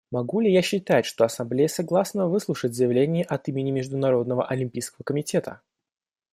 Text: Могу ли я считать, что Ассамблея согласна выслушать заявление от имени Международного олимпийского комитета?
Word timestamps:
Могу 0.09 0.39
ли 0.39 0.51
я 0.51 0.63
считать, 0.63 1.05
что 1.05 1.25
Ассамблея 1.25 1.67
согласна 1.67 2.27
выслушать 2.27 2.73
заявление 2.73 3.23
от 3.23 3.47
имени 3.49 3.69
Международного 3.69 4.47
олимпийского 4.47 5.03
комитета? 5.03 5.61